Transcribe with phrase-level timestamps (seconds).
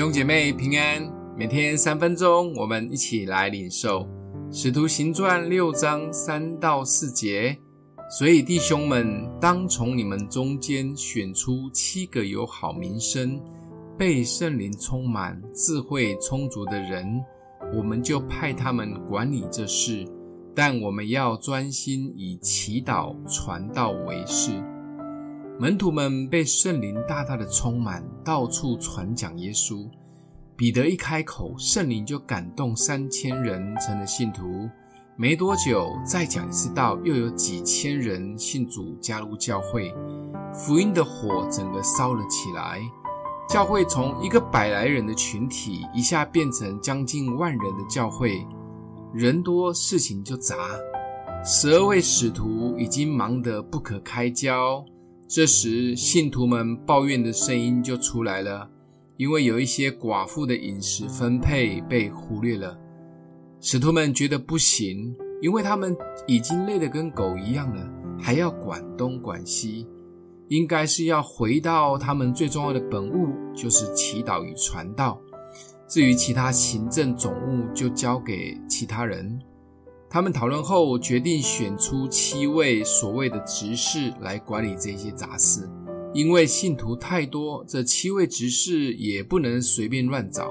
[0.00, 4.00] 弟兄姐妹平安，每天三分钟，我们一起来领受
[4.50, 7.54] 《使徒行传》六章三到四节。
[8.08, 13.38] 所以弟兄们，当从你们中间选出七个有好名声、
[13.98, 17.22] 被圣灵充满、智慧充足的人，
[17.76, 20.08] 我们就派他们管理这事。
[20.54, 24.52] 但我们要专心以祈祷、传道为事。
[25.60, 29.86] 门徒们被圣灵大大的充满，到处传讲耶稣。
[30.56, 34.66] 彼得一开口，圣灵就感动三千人成了信徒。
[35.16, 39.94] 没多久，再讲一次道，又有几千人信主，加入教会。
[40.50, 42.80] 福音的火整个烧了起来，
[43.46, 48.46] 教会从一个百来人的群体，一下变成将近万人的教会。
[49.12, 50.56] 人多，事情就杂。
[51.44, 54.82] 十二位使徒已经忙得不可开交。
[55.32, 58.68] 这时，信徒们抱怨的声音就出来了，
[59.16, 62.76] 因为有一些寡妇的饮食分配被忽略了。
[63.60, 69.86] 使徒们觉得不行，因为他们已经累得跟狗一样了，还要管东管西，
[70.48, 75.16] 应该是要回到他们最重要的本务，就是祈祷与传道。
[75.86, 79.40] 至于其他行政总务，就交给其他人。
[80.12, 85.70] 他们讨论后决定选出七位所谓的执事来管理这些杂事，
[86.12, 90.50] 因为信徒太多，这七位执事也不能随便乱找，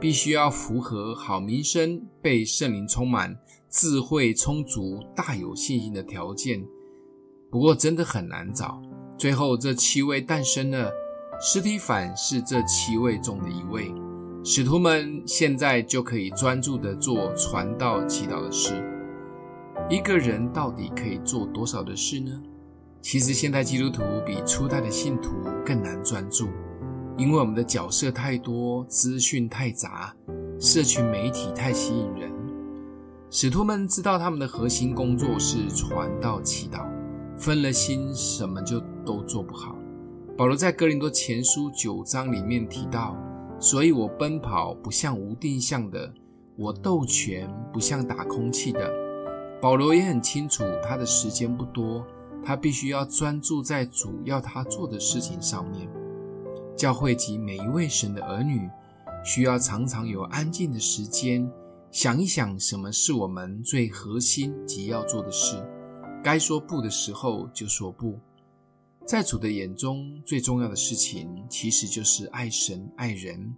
[0.00, 3.36] 必须要符合好名声、被圣灵充满、
[3.68, 6.64] 智慧充足、大有信心的条件。
[7.50, 8.80] 不过真的很难找，
[9.18, 10.92] 最后这七位诞生了，
[11.40, 13.92] 司提反是这七位中的一位。
[14.44, 18.91] 使徒们现在就可以专注地做传道、祈祷的事。
[19.92, 22.32] 一个人到底可以做多少的事呢？
[23.02, 25.32] 其实现代基督徒比初代的信徒
[25.66, 26.48] 更难专注，
[27.18, 30.16] 因为我们的角色太多，资讯太杂，
[30.58, 32.32] 社群媒体太吸引人。
[33.28, 36.88] 使徒们知道他们的核心工作是传道、祈祷，
[37.36, 39.76] 分了心，什么就都做不好。
[40.38, 43.14] 保罗在哥林多前书九章里面提到。
[43.60, 46.10] 所以我奔跑不像无定向的，
[46.56, 49.01] 我斗拳不像打空气的。
[49.62, 52.04] 保罗也很清楚，他的时间不多，
[52.44, 55.88] 他必须要专注在主要他做的事情上面。
[56.76, 58.68] 教会及每一位神的儿女，
[59.24, 61.48] 需要常常有安静的时间，
[61.92, 65.56] 想一想什么是我们最核心及要做的事。
[66.24, 68.18] 该说不的时候就说不。
[69.06, 73.54] 在主的眼中，最重要的事情其实就是爱神爱人。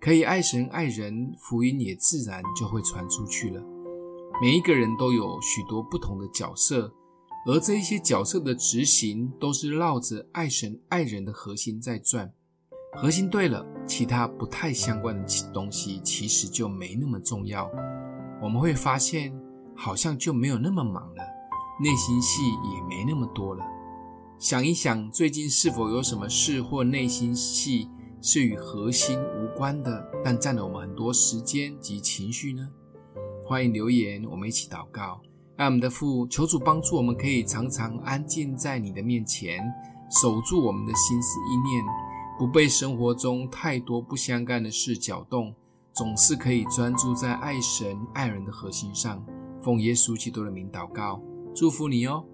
[0.00, 3.62] 可以爱神爱人，福音也自然就会传出去了。
[4.38, 6.92] 每一个人都有许多不同的角色，
[7.46, 12.30] 而这一些角色的执行都是绕着爱神爱人的核心在转。
[12.92, 17.70] 核心对了，其他不太相关的东西其实就没那么重要。
[18.42, 19.34] 我们会发现，
[19.74, 21.22] 好像就没有那么忙了，
[21.82, 22.42] 内心戏
[22.74, 23.64] 也没那么多了。
[24.38, 27.88] 想一想，最近是否有什么事或内心戏
[28.20, 32.68] 是与核心无关的，但占了我们很多时间及情绪呢？
[33.48, 35.20] 欢迎留言，我们一起祷告。
[35.54, 39.62] 爱我们的父，求主帮助我们，可以常常安静在你的面前，
[40.10, 41.84] 守住我们的心思意念，
[42.36, 45.54] 不被生活中太多不相干的事搅动，
[45.92, 49.24] 总是可以专注在爱神爱人的核心上。
[49.62, 51.22] 奉耶稣基督的名祷告，
[51.54, 52.24] 祝福你哦。